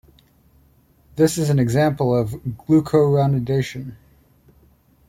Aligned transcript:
This 1.15 1.37
is 1.37 1.51
an 1.51 1.59
example 1.59 2.15
of 2.19 2.31
glucuronidation. 2.57 3.97